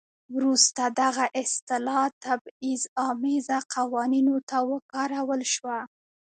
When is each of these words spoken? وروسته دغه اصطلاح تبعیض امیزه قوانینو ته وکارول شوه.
وروسته 0.35 0.83
دغه 1.01 1.25
اصطلاح 1.43 2.03
تبعیض 2.25 2.83
امیزه 3.09 3.57
قوانینو 3.73 4.35
ته 4.49 4.57
وکارول 4.71 5.41
شوه. 5.53 5.77